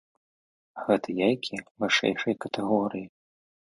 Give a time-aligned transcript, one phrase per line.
[0.87, 3.07] Гэта яйкі вышэйшай катэгорыі.